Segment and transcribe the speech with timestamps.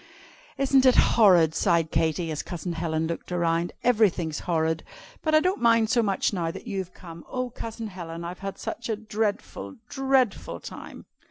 [0.57, 3.71] "Isn't it horrid?" sighed Katy, as Cousin Helen looked around.
[3.83, 4.83] "Everything's horrid.
[5.21, 7.23] But I don't mind so much now that you've come.
[7.29, 11.05] Oh, Cousin Helen, I've had such a dreadful, dreadful time!"